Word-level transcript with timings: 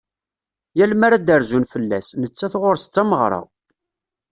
Yal 0.77 0.93
mi 0.99 1.05
ara 1.07 1.17
d-rzun 1.27 1.65
fell-as, 1.73 2.07
nettat 2.21 2.53
ɣur-s 2.61 2.85
d 2.87 2.91
tameɣra. 2.93 3.41